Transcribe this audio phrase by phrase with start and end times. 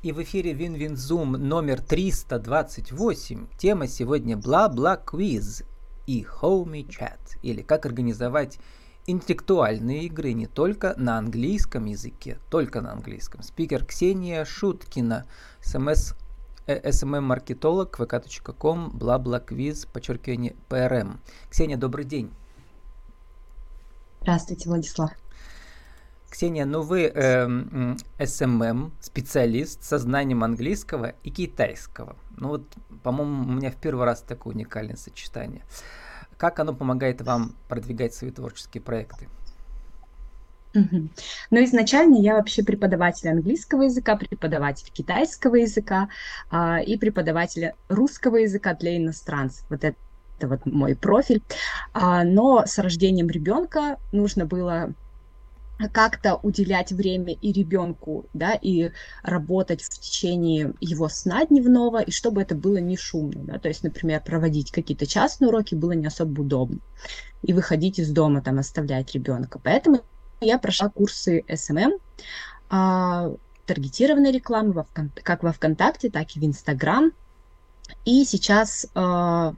[0.00, 3.48] И в эфире Win-Win Zoom номер 328.
[3.58, 5.64] Тема сегодня бла-бла-квиз
[6.06, 8.60] и Homey Chat, или как организовать
[9.06, 13.42] интеллектуальные игры не только на английском языке, только на английском.
[13.42, 15.26] Спикер Ксения Шуткина,
[15.60, 16.14] смс
[16.68, 21.18] SMM-маркетолог, vk.com, blablaquiz, подчеркивание, prm.
[21.50, 22.30] Ксения, добрый день.
[24.20, 25.10] Здравствуйте, Владислав.
[26.30, 32.16] Ксения, ну вы эм, SMM, специалист со знанием английского и китайского.
[32.36, 32.62] Ну вот,
[33.02, 35.62] по-моему, у меня в первый раз такое уникальное сочетание.
[36.36, 39.28] Как оно помогает вам продвигать свои творческие проекты?
[40.74, 46.08] Ну, изначально я вообще преподаватель английского языка, преподаватель китайского языка
[46.50, 49.64] а, и преподаватель русского языка для иностранцев.
[49.70, 49.96] Вот это
[50.42, 51.42] вот мой профиль.
[51.92, 54.92] А, но с рождением ребенка нужно было
[55.92, 58.90] как-то уделять время и ребенку, да, и
[59.22, 63.84] работать в течение его сна дневного, и чтобы это было не шумно, да, то есть,
[63.84, 66.80] например, проводить какие-то частные уроки было не особо удобно,
[67.42, 69.60] и выходить из дома, там, оставлять ребенка.
[69.62, 70.00] Поэтому
[70.40, 71.92] я прошла курсы SMM,
[72.70, 73.32] а,
[73.66, 74.86] таргетированной рекламы во
[75.22, 77.12] как во ВКонтакте, так и в Инстаграм,
[78.04, 79.54] и сейчас а,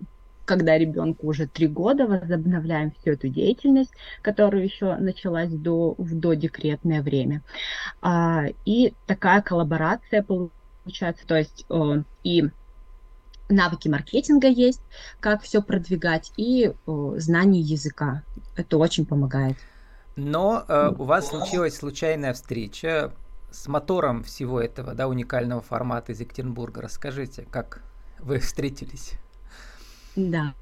[0.51, 7.03] когда ребенку уже три года, возобновляем всю эту деятельность, которая еще началась до, в додекретное
[7.03, 7.45] время.
[8.03, 12.51] А, и такая коллаборация получается, то есть э, и
[13.49, 14.83] навыки маркетинга есть,
[15.21, 18.25] как все продвигать, и э, знание языка.
[18.57, 19.57] Это очень помогает.
[20.17, 23.13] Но э, у вас случилась случайная встреча
[23.53, 26.83] с мотором всего этого, да, уникального формата из Екатеринбурга.
[26.83, 27.85] Расскажите, как
[28.19, 29.13] вы встретились?
[30.17, 30.55] Да.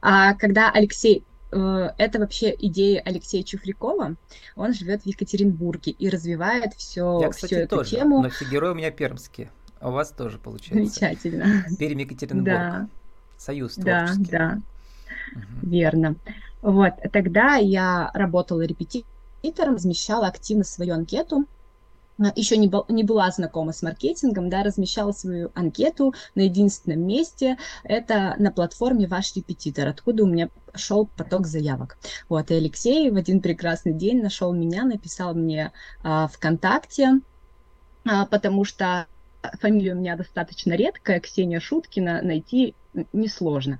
[0.00, 4.16] А когда Алексей э, это вообще идея Алексея Чуфрикова.
[4.56, 8.22] Он живет в Екатеринбурге и развивает все, Я, кстати, всю эту тоже, тему.
[8.22, 9.50] Но все герои у меня пермские.
[9.80, 10.74] А у вас тоже получается.
[10.74, 11.64] Замечательно.
[11.78, 12.44] Пермь Екатеринбург.
[12.44, 12.88] Да.
[13.36, 14.30] Союз творческий.
[14.30, 14.60] Да, да.
[15.34, 15.70] Угу.
[15.70, 16.16] Верно.
[16.62, 21.46] Вот, тогда я работала репетитором, размещала активно свою анкету
[22.36, 27.58] еще не, был, не была знакома с маркетингом, да, размещала свою анкету на единственном месте,
[27.84, 31.98] это на платформе «Ваш репетитор», откуда у меня шел поток заявок.
[32.28, 37.20] Вот, и Алексей в один прекрасный день нашел меня, написал мне а, ВКонтакте,
[38.04, 39.06] а, потому что
[39.60, 42.74] фамилия у меня достаточно редкая, Ксения Шуткина, найти
[43.12, 43.78] несложно.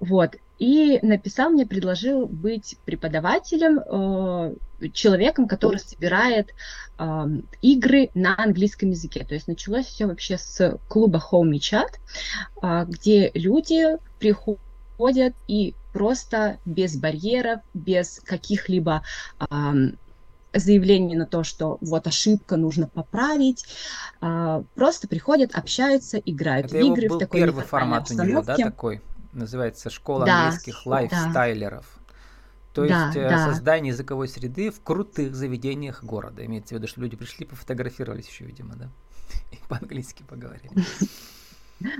[0.00, 6.50] Вот, и написал мне, предложил быть преподавателем, э, человеком, который собирает
[6.98, 7.26] э,
[7.62, 9.24] игры на английском языке.
[9.24, 11.88] То есть началось все вообще с клуба Home Chat,
[12.62, 19.02] э, где люди приходят и просто без барьеров, без каких-либо
[20.54, 23.64] заявлений на то, что вот ошибка нужно поправить,
[24.20, 29.02] просто приходят, общаются, играют Это в игры в такой первый формат у него, да, такой?
[29.32, 31.86] Называется «Школа да, английских лайфстайлеров».
[31.96, 32.02] Да.
[32.72, 33.46] То да, есть э, да.
[33.46, 36.44] создание языковой среды в крутых заведениях города.
[36.44, 38.88] Имеется в виду, что люди пришли, пофотографировались еще, видимо, да?
[39.52, 40.70] И по-английски поговорили.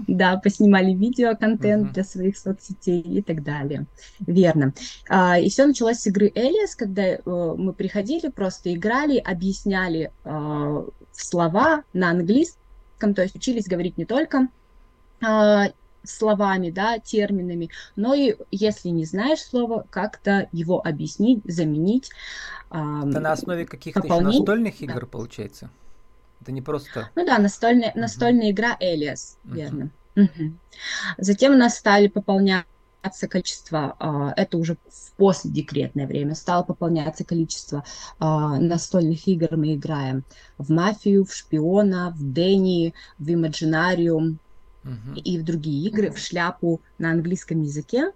[0.07, 1.95] Да, поснимали видео, контент uh-huh.
[1.95, 3.87] для своих соцсетей и так далее.
[4.21, 4.75] Верно.
[5.09, 10.89] А, и все началось с игры Элиас, когда э, мы приходили, просто играли, объясняли э,
[11.13, 14.47] слова на английском, то есть учились говорить не только
[15.21, 15.73] а,
[16.05, 22.11] словами, да, терминами, но и если не знаешь слова, как-то его объяснить, заменить.
[22.71, 25.07] Это на основе каких-то еще настольных игр, да.
[25.07, 25.71] получается?
[26.41, 27.11] Это не просто...
[27.15, 28.01] Ну да, настольная, uh-huh.
[28.01, 29.55] настольная игра Элиас, uh-huh.
[29.55, 29.91] верно.
[30.17, 30.53] Uh-huh.
[31.19, 37.85] Затем у нас стали пополняться количество, а, это уже в последекретное время, стало пополняться количество
[38.19, 39.57] а, настольных игр.
[39.57, 40.25] Мы играем
[40.59, 44.39] в мафию, в шпиона, в Дэнни, в Имаджинариум,
[44.85, 45.21] uh-huh.
[45.21, 48.13] и в другие игры, в шляпу на английском языке.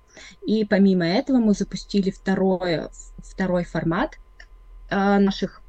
[0.46, 2.88] И помимо этого мы запустили второй,
[3.18, 4.18] второй формат
[4.90, 5.62] э, наших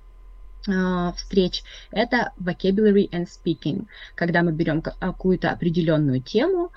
[0.67, 1.63] э, встреч.
[1.91, 6.71] Это vocabulary and speaking, когда мы берем какую-то определенную тему,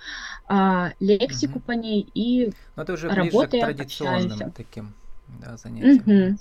[0.49, 1.62] э, лексику uh-huh.
[1.62, 4.52] по ней и Но это уже работаем, ближе к традиционным общаемся.
[4.56, 4.94] таким
[5.40, 6.32] да, занятиям.
[6.32, 6.38] Uh-huh.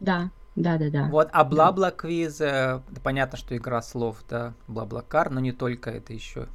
[0.00, 0.30] Да.
[0.56, 1.08] Да, да, да.
[1.08, 6.12] Вот, а бла-бла квиз, э, понятно, что игра слов, да, бла-бла-кар, но не только это
[6.12, 6.46] еще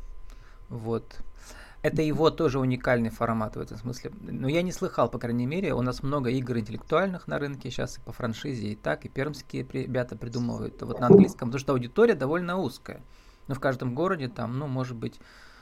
[0.69, 1.19] вот.
[1.81, 4.11] Это его тоже уникальный формат в этом смысле.
[4.21, 7.97] Но я не слыхал, по крайней мере, у нас много игр интеллектуальных на рынке сейчас
[7.97, 12.15] и по франшизе, и так, и пермские ребята придумывают вот на английском, потому что аудитория
[12.15, 13.01] довольно узкая.
[13.47, 15.21] Но в каждом городе там, ну, может быть,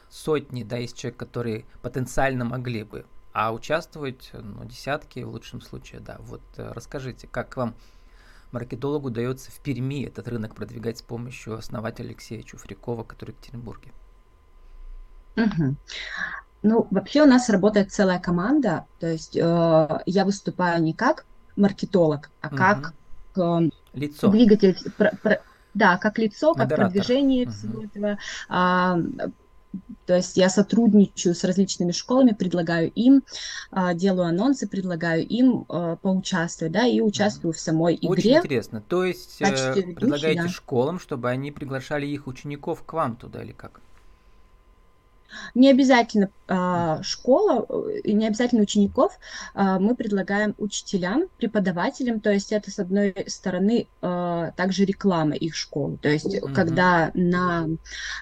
[0.09, 6.01] сотни, да, есть человек, которые потенциально могли бы, а участвовать, ну, десятки в лучшем случае,
[6.01, 6.17] да.
[6.21, 7.75] Вот э, расскажите, как вам
[8.51, 13.91] маркетологу удается в Перми этот рынок продвигать с помощью основателя Алексея Чуфрикова, который в Екатеринбурге?
[15.37, 15.75] Угу.
[16.63, 21.25] Ну, вообще у нас работает целая команда, то есть э, я выступаю не как
[21.55, 22.93] маркетолог, а как
[23.37, 24.27] э, лицо.
[24.29, 25.41] двигатель, про, про,
[25.73, 26.85] да, как лицо, как Модератор.
[26.85, 27.51] продвижение угу.
[27.53, 28.17] всего этого.
[28.49, 28.97] А,
[30.05, 33.23] то есть я сотрудничаю с различными школами, предлагаю им,
[33.71, 38.09] а, делаю анонсы, предлагаю им а, поучаствовать, да, и участвую в самой игре.
[38.09, 38.81] Очень интересно.
[38.81, 40.47] То есть э, предлагаете да.
[40.49, 43.81] школам, чтобы они приглашали их учеников к вам туда или как?
[45.55, 47.65] Не обязательно э, школа,
[48.03, 49.17] не обязательно учеников,
[49.53, 55.55] э, мы предлагаем учителям, преподавателям, то есть это с одной стороны э, также реклама их
[55.55, 56.53] школ, то есть mm-hmm.
[56.53, 57.67] когда на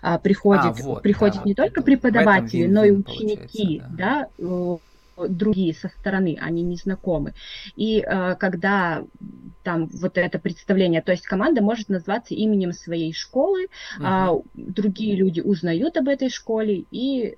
[0.02, 4.78] э, приходит, а, вот, приходят да, не только преподаватели, но и ученики, да, да
[5.18, 7.34] другие со стороны, они не знакомы.
[7.76, 9.04] И э, когда
[9.66, 13.66] там вот это представление, то есть команда может назваться именем своей школы,
[13.98, 14.06] угу.
[14.06, 17.36] а другие люди узнают об этой школе и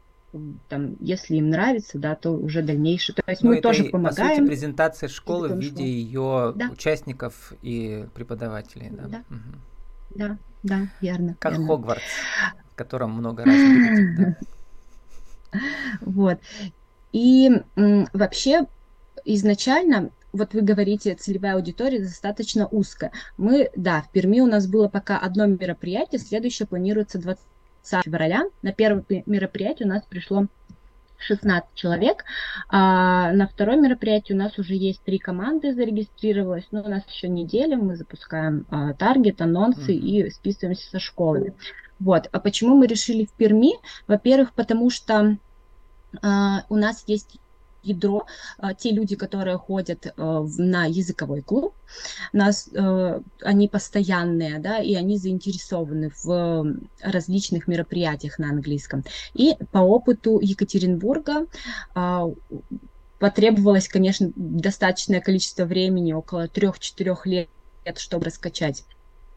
[0.68, 3.16] там, если им нравится, да, то уже дальнейшее.
[3.16, 4.30] То есть ну, мы тоже помогаем.
[4.30, 6.70] По сути, презентация школы в виде ее да.
[6.70, 9.08] участников и преподавателей, да.
[9.08, 9.40] Да, угу.
[10.16, 11.38] да, да, верно.
[11.40, 11.68] Как верно.
[11.68, 12.04] Хогвартс,
[12.72, 13.56] в котором много раз
[14.18, 14.38] да.
[16.02, 16.40] Вот.
[17.14, 17.50] И
[18.14, 18.68] вообще
[19.24, 23.12] изначально вот вы говорите, целевая аудитория достаточно узкая.
[23.38, 27.42] Мы, да, в Перми у нас было пока одно мероприятие, следующее планируется 20
[28.04, 28.44] февраля.
[28.62, 30.48] На первое мероприятие у нас пришло
[31.20, 32.26] 16 человек.
[32.70, 36.68] А на второе мероприятие у нас уже есть три команды зарегистрировалось.
[36.72, 40.28] Но у нас еще неделя, мы запускаем а, таргет, анонсы mm-hmm.
[40.28, 41.54] и списываемся со школами.
[42.00, 42.30] Вот.
[42.32, 43.74] А почему мы решили в Перми?
[44.08, 45.38] Во-первых, потому что
[46.22, 47.40] а, у нас есть
[47.88, 48.26] ядро,
[48.58, 51.74] а, те люди, которые ходят а, на языковой клуб,
[52.34, 52.70] нас,
[53.42, 56.66] они постоянные, да, и они заинтересованы в
[57.02, 59.04] различных мероприятиях на английском.
[59.34, 61.48] И по опыту Екатеринбурга
[63.20, 67.50] потребовалось, конечно, достаточное количество времени, около 3-4 лет,
[67.98, 68.84] чтобы раскачать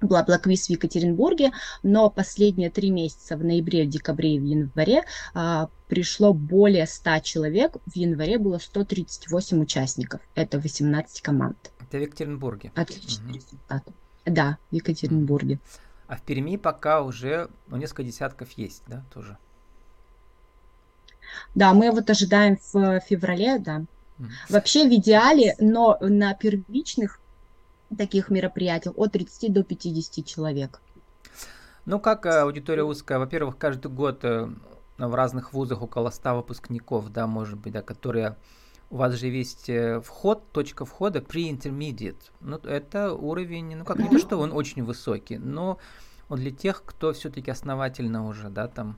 [0.00, 1.52] Бла-Бла-Квиз в Екатеринбурге,
[1.82, 5.04] но последние три месяца, в ноябре, в декабре и в январе,
[5.34, 7.76] а, пришло более 100 человек.
[7.86, 10.20] В январе было 138 участников.
[10.34, 11.56] Это 18 команд.
[11.80, 12.72] Это в Екатеринбурге?
[12.74, 13.34] Отличный угу.
[13.34, 13.84] результат.
[14.24, 15.58] Да, в Екатеринбурге.
[16.06, 19.38] А в Перми пока уже ну, несколько десятков есть, да, тоже?
[21.54, 23.84] Да, мы вот ожидаем в феврале, да.
[24.48, 27.19] Вообще в идеале, но на первичных
[27.96, 30.80] таких мероприятий от 30 до 50 человек.
[31.86, 33.18] Ну, как э, аудитория узкая?
[33.18, 34.48] Во-первых, каждый год э,
[34.98, 38.36] в разных вузах около 100 выпускников, да, может быть, да, которые
[38.90, 42.30] у вас же есть э, вход, точка входа pre-intermediate.
[42.40, 45.78] Ну, это уровень, ну, как не то, что он очень высокий, но
[46.28, 48.96] он для тех, кто все-таки основательно уже, да, там,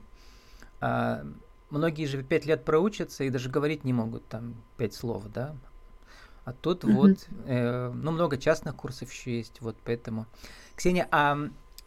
[0.81, 1.25] а,
[1.69, 5.55] многие же 5 лет проучатся и даже говорить не могут там 5 слов, да,
[6.45, 6.93] а тут mm-hmm.
[6.93, 10.25] вот, э, ну, много частных курсов еще есть, вот поэтому.
[10.75, 11.37] Ксения, а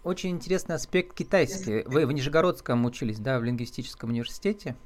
[0.03, 1.83] очень интересный аспект китайский.
[1.87, 4.77] Вы в Нижегородском учились, да, в лингвистическом университете?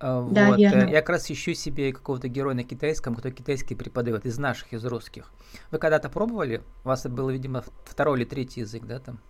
[0.00, 0.58] А, да, вот.
[0.58, 0.88] верно.
[0.88, 4.84] Я как раз ищу себе какого-то героя на китайском, кто китайский преподает, из наших, из
[4.84, 5.30] русских.
[5.70, 6.62] Вы когда-то пробовали?
[6.84, 9.20] У вас это был, видимо, второй или третий язык, да, там?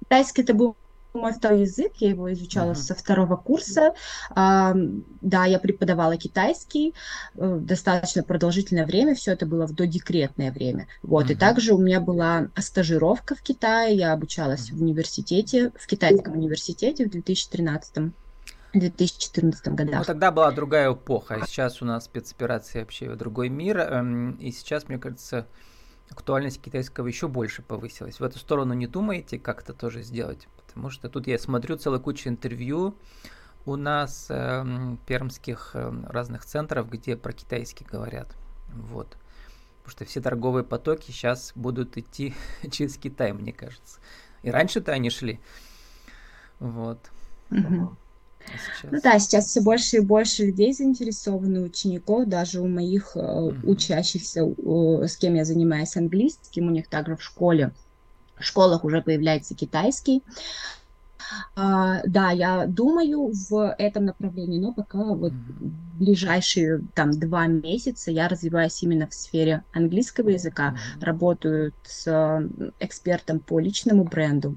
[0.00, 0.76] Китайский это был
[1.14, 2.76] мой второй язык, я его изучала uh-huh.
[2.76, 3.94] со второго курса.
[4.30, 4.74] А,
[5.20, 6.94] да, я преподавала китайский
[7.34, 10.86] э, достаточно продолжительное время, все это было в додекретное время.
[11.02, 11.32] Вот, uh-huh.
[11.32, 14.76] и также у меня была стажировка в Китае, я обучалась uh-huh.
[14.76, 18.12] в университете, в китайском университете в 2013
[18.74, 20.00] 2014 годах.
[20.00, 24.32] Ну, тогда была другая эпоха, а сейчас у нас спецоперации вообще в другой мир, эм,
[24.32, 25.46] и сейчас, мне кажется,
[26.10, 28.20] актуальность китайского еще больше повысилась.
[28.20, 30.48] В эту сторону не думаете как-то тоже сделать?
[30.78, 32.94] Потому что тут я смотрю целую кучу интервью
[33.66, 34.64] у нас э,
[35.06, 38.28] пермских э, разных центров, где про китайский говорят.
[38.72, 39.16] Вот.
[39.78, 42.32] Потому что все торговые потоки сейчас будут идти
[42.70, 43.98] через Китай, мне кажется.
[44.44, 45.40] И раньше-то они шли.
[46.60, 47.00] Вот.
[47.50, 47.96] Угу.
[48.46, 48.92] сейчас...
[48.92, 53.72] Ну да, сейчас все больше и больше людей заинтересованы, учеников, даже у моих э, угу.
[53.72, 57.72] учащихся, э, с кем я занимаюсь английским, у них также в школе
[58.40, 60.22] школах уже появляется китайский.
[61.56, 68.10] А, да, я думаю в этом направлении, но пока вот в ближайшие там два месяца
[68.10, 72.48] я развиваюсь именно в сфере английского языка, работаю с
[72.80, 74.56] экспертом по личному бренду.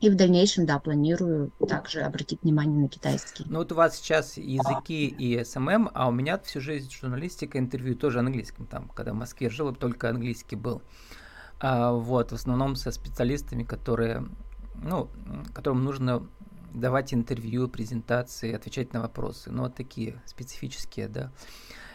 [0.00, 3.44] И в дальнейшем, да, планирую также обратить внимание на китайский.
[3.46, 7.94] Ну вот у вас сейчас языки и SMM, а у меня всю жизнь журналистика, интервью
[7.94, 8.64] тоже английским.
[8.64, 10.80] Там, когда в Москве жил, только английский был.
[10.80, 11.19] А,
[11.62, 14.26] вот, в основном со специалистами, которые,
[14.74, 15.10] ну,
[15.54, 16.26] которым нужно
[16.72, 19.50] давать интервью, презентации, отвечать на вопросы.
[19.50, 21.32] Ну, вот такие специфические, да.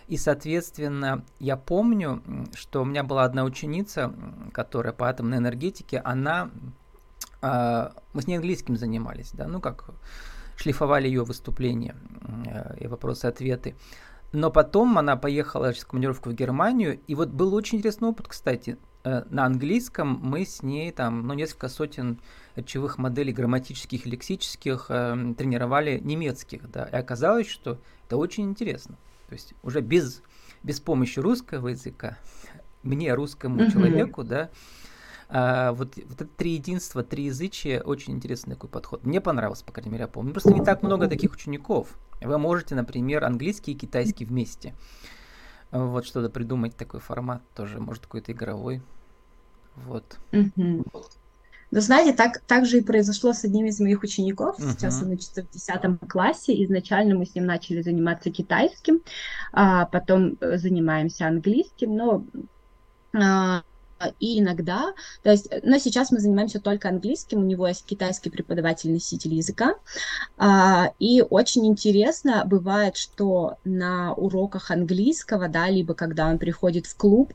[0.07, 2.21] И, соответственно, я помню,
[2.53, 4.13] что у меня была одна ученица,
[4.53, 6.51] которая по атомной энергетике, она
[7.41, 9.91] а, мы с ней английским занимались, да, ну как
[10.57, 11.95] шлифовали ее выступления
[12.47, 13.75] э, и вопросы-ответы.
[14.31, 18.77] Но потом она поехала в командировку в Германию, и вот был очень интересный опыт, кстати.
[19.05, 22.19] Э, на английском мы с ней там, ну, несколько сотен
[22.55, 28.97] речевых моделей грамматических лексических э, тренировали немецких, да, и оказалось, что это очень интересно.
[29.27, 30.23] То есть уже без,
[30.63, 32.17] без помощи русского языка,
[32.83, 33.71] мне, русскому mm-hmm.
[33.71, 34.49] человеку, да,
[35.29, 39.05] а, вот, вот это три единства, три язычия, очень интересный такой подход.
[39.05, 40.33] Мне понравился, по крайней мере, я помню.
[40.33, 41.97] Просто не так много таких учеников.
[42.21, 44.75] Вы можете, например, английский и китайский вместе.
[45.75, 48.81] Вот что-то придумать, такой формат тоже, может, какой-то игровой.
[49.75, 50.17] Вот.
[51.71, 54.57] Но знаете, так, так же и произошло с одним из моих учеников.
[54.59, 54.71] Uh-huh.
[54.71, 56.63] Сейчас он учится в 10 классе.
[56.63, 59.01] Изначально мы с ним начали заниматься китайским,
[59.51, 62.23] а потом э, занимаемся английским, но
[63.13, 63.63] а,
[64.19, 69.33] и иногда, то есть, но сейчас мы занимаемся только английским, у него есть китайский преподаватель-носитель
[69.33, 69.75] языка,
[70.37, 76.95] а, и очень интересно бывает, что на уроках английского, да, либо когда он приходит в
[76.97, 77.33] клуб,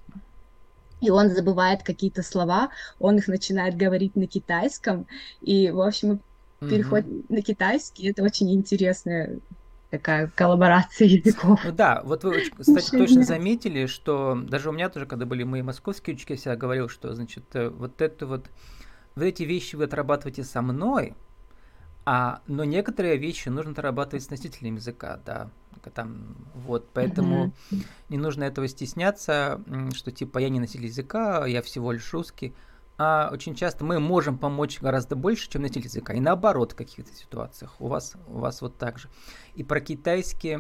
[1.01, 5.07] и он забывает какие-то слова, он их начинает говорить на китайском,
[5.41, 6.21] и, в общем,
[6.61, 7.25] переход mm-hmm.
[7.31, 9.39] на китайский, это очень интересная
[9.91, 11.61] такая коллаборация языков.
[11.65, 15.63] Ну да, вот вы, кстати, точно заметили, что даже у меня тоже, когда были мои
[15.63, 18.47] московские ученики, я всегда говорил, что, значит, э, вот это вот,
[19.17, 21.15] вы эти вещи вы отрабатываете со мной,
[22.07, 25.51] а, но некоторые вещи нужно отрабатывать с носителем языка, да,
[25.95, 27.53] там, вот, поэтому
[28.09, 29.61] не нужно этого стесняться,
[29.95, 32.55] что типа я не носитель языка, я всего лишь русский,
[33.03, 36.13] а очень часто мы можем помочь гораздо больше, чем носитель языка.
[36.13, 37.75] И наоборот в каких-то ситуациях.
[37.79, 39.09] У вас, у вас вот так же.
[39.55, 40.59] И про китайский...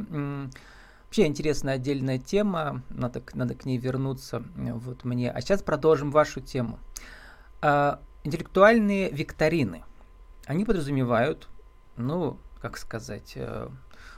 [1.04, 5.30] Вообще интересная отдельная тема, надо, надо к ней вернуться вот мне.
[5.30, 6.78] А сейчас продолжим вашу тему.
[7.60, 9.84] А, интеллектуальные викторины.
[10.46, 11.46] Они подразумевают,
[11.96, 13.68] ну, как сказать, э,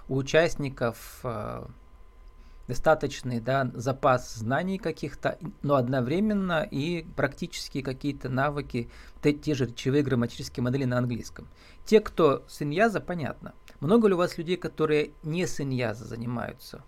[0.07, 1.64] у участников э,
[2.69, 8.88] достаточный да, запас знаний каких-то, но одновременно и практические какие-то навыки,
[9.23, 11.49] те, те же речевые грамматические модели на английском.
[11.85, 13.54] Те, кто с иньяза, понятно.
[13.81, 16.83] Много ли у вас людей, которые не с иньяза занимаются?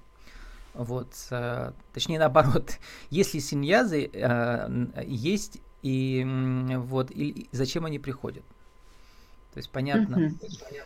[0.74, 2.78] Вот, э, точнее наоборот,
[3.10, 6.24] если с иньязы э, есть и
[6.76, 8.44] вот и, зачем они приходят?
[9.52, 10.16] То есть понятно.
[10.16, 10.82] Mm-hmm.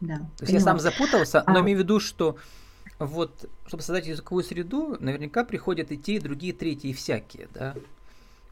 [0.00, 0.58] Да, То есть поняла.
[0.58, 1.60] я сам запутался, но а...
[1.60, 2.36] имею в виду, что
[2.98, 7.74] вот, чтобы создать языковую среду, наверняка приходят и те, и другие, третьи, и всякие, да?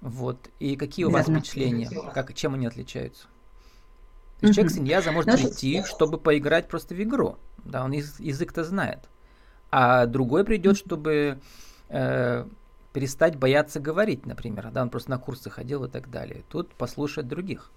[0.00, 0.38] Вот.
[0.60, 1.90] И какие у вас впечатления?
[2.14, 3.26] Как, чем они отличаются?
[4.40, 7.36] То есть человек с иньяза может прийти, чтобы поиграть просто в игру.
[7.64, 9.00] Да, он язык-то знает.
[9.70, 11.40] А другой придет, чтобы
[11.88, 12.46] э,
[12.92, 14.70] перестать бояться говорить, например.
[14.70, 16.44] Да, он просто на курсы ходил и так далее.
[16.50, 17.70] Тут послушает других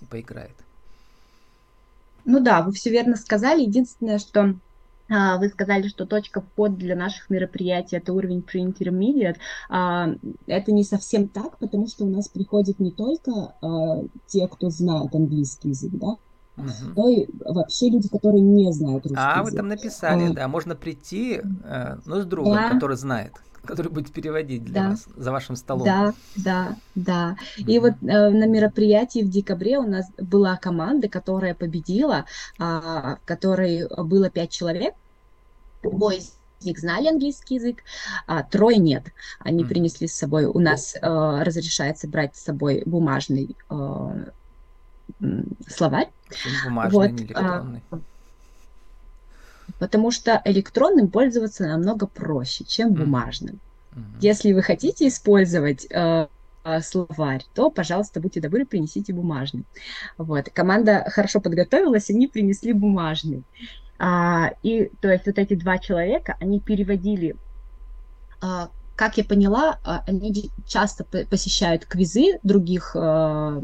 [0.00, 0.54] и поиграет.
[2.24, 3.62] Ну да, вы все верно сказали.
[3.62, 4.54] Единственное, что
[5.08, 9.36] вы сказали, что точка вход для наших мероприятий это уровень pre-intermediate.
[9.68, 10.08] А,
[10.46, 15.14] это не совсем так, потому что у нас приходят не только а, те, кто знает
[15.14, 16.16] английский язык, да,
[16.56, 16.66] Угу.
[16.94, 19.52] но и вообще люди, которые не знают русский а, язык.
[19.52, 22.70] вы там написали, а, да, можно прийти, э, ну, с другом, да.
[22.70, 23.32] который знает,
[23.64, 24.88] который будет переводить для да.
[24.90, 25.84] вас за вашим столом.
[25.84, 27.36] Да, да, да.
[27.58, 27.70] Угу.
[27.70, 32.24] И вот э, на мероприятии в декабре у нас была команда, которая победила,
[32.58, 34.94] э, в которой было пять человек,
[35.90, 37.78] Двое из них знали английский язык,
[38.26, 39.12] а трое нет.
[39.40, 39.68] Они mm.
[39.68, 44.30] принесли с собой, у нас э, разрешается брать с собой бумажный э,
[45.68, 46.08] словарь.
[46.64, 47.82] Бумажный, вот, не электронный.
[47.90, 47.98] А,
[49.78, 53.60] потому что электронным пользоваться намного проще, чем бумажным.
[53.92, 54.18] Mm-hmm.
[54.20, 56.26] Если вы хотите использовать э,
[56.82, 59.64] словарь, то, пожалуйста, будьте добры, принесите бумажный.
[60.18, 60.48] Вот.
[60.50, 63.44] Команда хорошо подготовилась, они принесли бумажный.
[63.98, 67.36] А, и то есть вот эти два человека, они переводили,
[68.40, 73.62] а, как я поняла, а, они часто посещают квизы других а,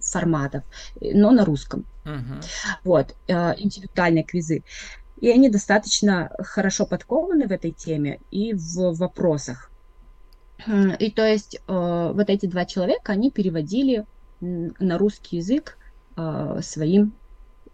[0.00, 0.64] форматов,
[1.00, 1.84] но на русском.
[2.04, 2.42] Uh-huh.
[2.84, 4.62] Вот, а, интеллектуальные квизы.
[5.20, 9.70] И они достаточно хорошо подкованы в этой теме и в вопросах.
[10.98, 14.06] И то есть э, вот эти два человека, они переводили
[14.40, 15.78] на русский язык
[16.16, 17.12] э, своим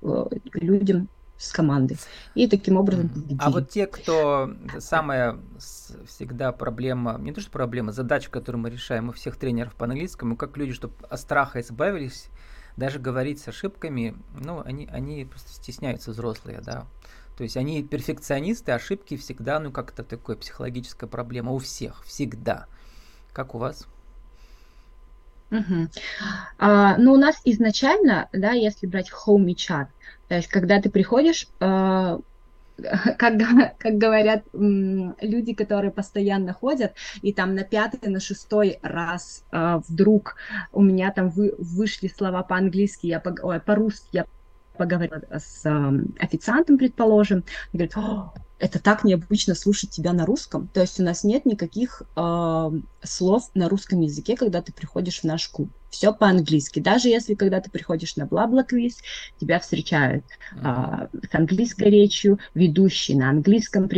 [0.03, 1.99] э, людям с командой.
[2.35, 3.39] И таким образом победили.
[3.41, 5.39] А вот те, кто самая
[6.07, 10.37] всегда проблема, не то что проблема, задача, которую мы решаем, у всех тренеров по английскому,
[10.37, 12.29] как люди, чтобы от страха избавились,
[12.77, 16.87] даже говорить с ошибками, ну, они, они просто стесняются взрослые, да.
[17.37, 22.67] То есть они перфекционисты, ошибки всегда, ну, как-то такая психологическая проблема у всех, всегда.
[23.33, 23.87] Как у вас?
[25.51, 25.89] Угу.
[26.59, 29.89] А, ну, у нас изначально, да, если брать home чат,
[30.29, 32.21] то есть когда ты приходишь, а,
[33.19, 33.35] как,
[33.79, 40.37] как говорят люди, которые постоянно ходят, и там на пятый, на шестой раз а, вдруг
[40.73, 44.27] у меня там вы, вышли слова по-английски, я по, ой, по-русски, я
[44.77, 47.95] поговорила с э, официантом, предположим, и говорит,
[48.59, 50.69] это так необычно слушать тебя на русском.
[50.69, 52.71] То есть у нас нет никаких э,
[53.03, 55.71] слов на русском языке, когда ты приходишь в наш клуб.
[55.91, 56.81] Все по-английски.
[56.81, 58.99] Даже если когда ты приходишь на бла-бла-квиз,
[59.41, 63.89] тебя встречают э, с английской речью, ведущий на английском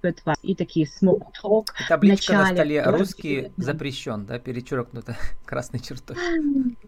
[0.00, 0.86] привет вас и такие.
[0.86, 6.16] И табличка начале, на столе русский запрещен, да, перечеркнуто красной чертой.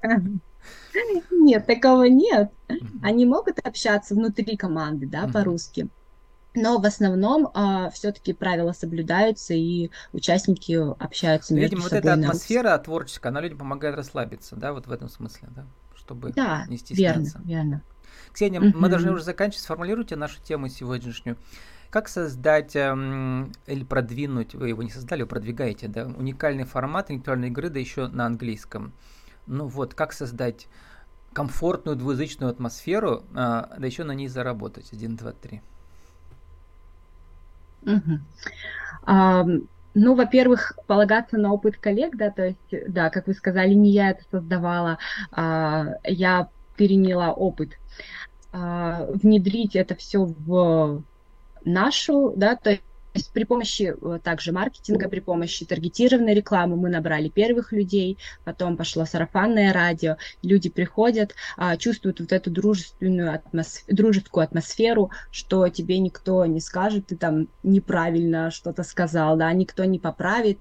[1.31, 2.51] Нет, такого нет.
[3.03, 5.89] Они могут общаться внутри команды, да, по-русски.
[6.55, 11.99] Но в основном а, все-таки правила соблюдаются, и участники общаются между Видимо, собой.
[11.99, 15.65] Видимо, вот эта атмосфера творческая, она людям помогает расслабиться, да, вот в этом смысле, да,
[15.95, 17.39] чтобы да, не стесняться.
[17.45, 17.83] верно, верно.
[18.33, 18.73] Ксения, uh-huh.
[18.75, 19.63] мы должны уже заканчивать.
[19.63, 21.37] Сформулируйте нашу тему сегодняшнюю.
[21.91, 27.49] Как создать эм, или продвинуть, вы его не создали, вы продвигаете, да, уникальный формат интеллектуальной
[27.49, 28.93] игры, да еще на английском.
[29.47, 30.69] Ну вот, как создать
[31.33, 34.93] комфортную двуязычную атмосферу, а, да еще на ней заработать.
[34.93, 35.61] Один, два, три.
[39.95, 44.11] Ну, во-первых, полагаться на опыт коллег, да, то есть, да, как вы сказали, не я
[44.11, 44.99] это создавала,
[45.33, 47.71] а, я переняла опыт.
[48.53, 51.03] А, внедрить это все в
[51.65, 52.83] нашу, да, то есть
[53.33, 59.05] при помощи э, также маркетинга, при помощи таргетированной рекламы мы набрали первых людей, потом пошло
[59.05, 66.45] сарафанное радио, люди приходят, а, чувствуют вот эту дружественную атмосферу, дружескую атмосферу, что тебе никто
[66.47, 70.59] не скажет, ты там неправильно что-то сказал, да, никто не поправит.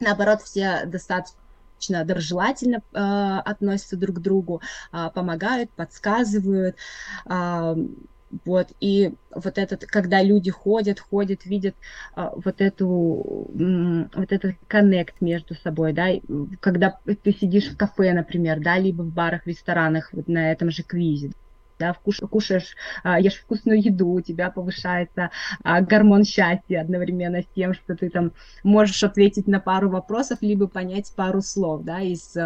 [0.00, 2.98] Наоборот, все достаточно доброжелательно э,
[3.44, 4.60] относятся друг к другу,
[4.92, 6.76] э, помогают, подсказывают.
[7.26, 7.74] Э,
[8.44, 11.74] вот, и вот этот, когда люди ходят, ходят, видят
[12.14, 16.08] а, вот эту, вот этот коннект между собой, да,
[16.60, 20.82] когда ты сидишь в кафе, например, да, либо в барах, ресторанах, вот на этом же
[20.82, 21.32] квизе,
[21.78, 25.30] да, вкуш, кушаешь, а, ешь вкусную еду, у тебя повышается
[25.62, 30.68] а, гормон счастья одновременно с тем, что ты там можешь ответить на пару вопросов, либо
[30.68, 32.36] понять пару слов, да, из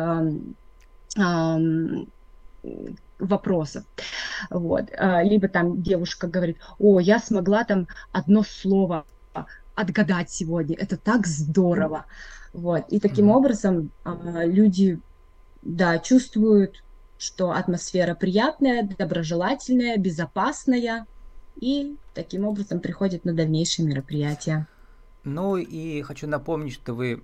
[3.18, 3.84] вопросов.
[4.50, 4.90] Вот.
[4.98, 9.04] А, либо там девушка говорит, о, я смогла там одно слово
[9.74, 12.06] отгадать сегодня, это так здорово.
[12.52, 12.84] Вот.
[12.88, 14.98] И таким образом а, люди,
[15.62, 16.82] да, чувствуют,
[17.18, 21.06] что атмосфера приятная, доброжелательная, безопасная,
[21.58, 24.66] и таким образом приходят на дальнейшие мероприятия.
[25.24, 27.22] Ну и хочу напомнить, что вы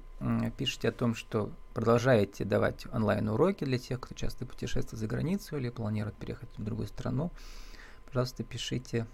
[0.56, 5.70] пишете о том, что продолжаете давать онлайн-уроки для тех, кто часто путешествует за границу или
[5.70, 7.30] планирует переехать в другую страну.
[8.06, 9.06] Пожалуйста, пишите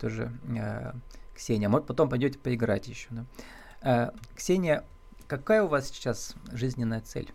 [0.00, 0.92] тоже э,
[1.34, 1.68] Ксения.
[1.68, 3.08] Может, потом пойдете поиграть еще.
[3.10, 3.24] Да?
[3.82, 4.84] Э, Ксения,
[5.26, 7.32] какая у вас сейчас жизненная цель?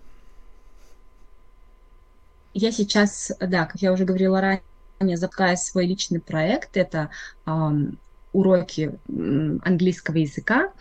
[2.54, 6.78] Я сейчас, да, как я уже говорила ранее, запускаю свой личный проект.
[6.78, 7.10] Это
[8.36, 8.92] уроки
[9.64, 10.74] английского языка,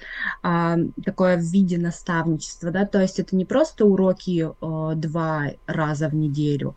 [0.43, 6.09] а, такое в виде наставничества, да, то есть это не просто уроки а, два раза
[6.09, 6.75] в неделю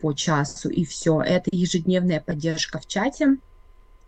[0.00, 3.38] по часу и все, это ежедневная поддержка в чате,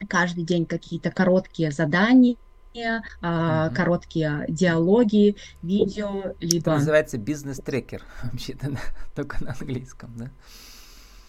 [0.09, 2.37] каждый день какие-то короткие задания,
[2.75, 3.75] uh-huh.
[3.75, 6.63] короткие диалоги, видео, либо...
[6.63, 8.77] Это называется бизнес-трекер, вообще-то,
[9.15, 10.31] только на английском, да?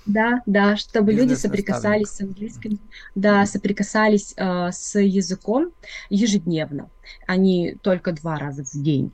[0.05, 2.79] Да, да, чтобы люди соприкасались с английским,
[3.15, 5.71] да, соприкасались э, с языком
[6.09, 6.89] ежедневно,
[7.25, 9.11] а не только два раза в день.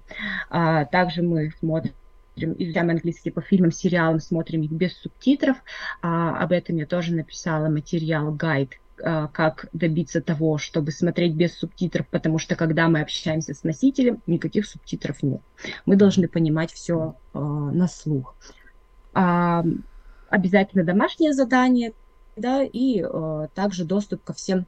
[0.50, 1.94] А, также мы смотрим
[2.58, 5.58] изучаем английский по фильмам, сериалам, смотрим их без субтитров.
[6.02, 11.58] А, об этом я тоже написала материал, гайд, а, как добиться того, чтобы смотреть без
[11.58, 15.42] субтитров, потому что когда мы общаемся с носителем, никаких субтитров нет.
[15.86, 18.36] Мы должны понимать все а, на слух.
[19.14, 19.64] А,
[20.30, 21.94] обязательно домашнее задание,
[22.36, 24.66] да, и э, также доступ ко всем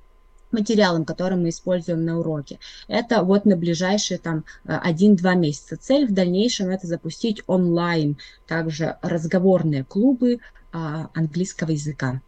[0.51, 2.59] материалам, которые мы используем на уроке.
[2.87, 5.77] Это вот на ближайшие там 1-2 месяца.
[5.77, 10.39] Цель в дальнейшем это запустить онлайн, также разговорные клубы,
[10.73, 12.21] а, английского языка.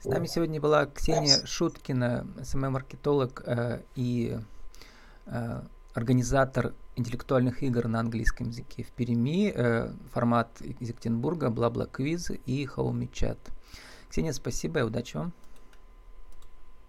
[0.00, 4.36] С нами сегодня была Ксения Шуткина, СММ-маркетолог э, и
[5.26, 5.60] э,
[5.94, 13.08] организатор интеллектуальных игр на английском языке в Перми, э, формат из Екатеринбурга, бла-бла-квиз и Хауми
[13.12, 13.38] Чат.
[14.10, 15.32] Ксения, спасибо и удачи вам.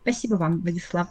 [0.01, 1.07] Спасибо вам, Владислав.